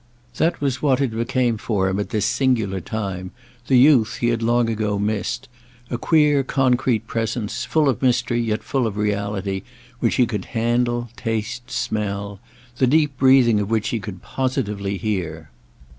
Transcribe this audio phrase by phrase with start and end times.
[0.37, 3.29] That was what it became for him at this singular time,
[3.67, 8.87] the youth he had long ago missed—a queer concrete presence, full of mystery, yet full
[8.87, 9.61] of reality,
[9.99, 12.39] which he could handle, taste, smell,
[12.77, 15.51] the deep breathing of which he could positively hear.